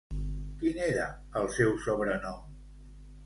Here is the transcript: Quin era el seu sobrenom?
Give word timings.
Quin 0.61 0.79
era 0.85 1.03
el 1.41 1.51
seu 1.57 1.75
sobrenom? 1.83 2.41